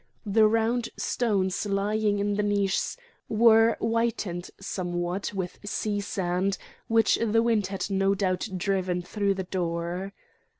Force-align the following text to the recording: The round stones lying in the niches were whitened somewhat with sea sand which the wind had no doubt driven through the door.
The 0.25 0.47
round 0.47 0.89
stones 0.97 1.67
lying 1.67 2.17
in 2.17 2.33
the 2.33 2.41
niches 2.41 2.97
were 3.29 3.75
whitened 3.79 4.49
somewhat 4.59 5.31
with 5.35 5.59
sea 5.63 6.01
sand 6.01 6.57
which 6.87 7.17
the 7.23 7.43
wind 7.43 7.67
had 7.67 7.85
no 7.91 8.15
doubt 8.15 8.49
driven 8.57 9.03
through 9.03 9.35
the 9.35 9.43
door. 9.43 10.11